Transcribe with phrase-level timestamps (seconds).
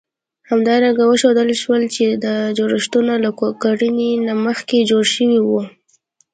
[0.49, 3.29] همدارنګه وښودل شول، چې دا جوړښتونه له
[3.63, 5.61] کرنې نه مخکې جوړ شوي وو.